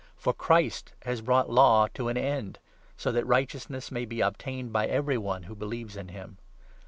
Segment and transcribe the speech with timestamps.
[0.15, 2.57] For Christ has brought Law to an end,
[2.97, 6.39] so that righteousness 4 may be obtained by every one who believes in him.